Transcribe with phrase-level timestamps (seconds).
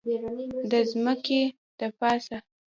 [0.71, 1.41] د ځمکې
[1.79, 2.37] دپاسه